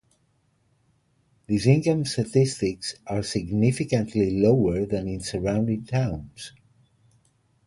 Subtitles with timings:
[1.45, 6.53] These income statistics are significantly lower than in surrounding towns.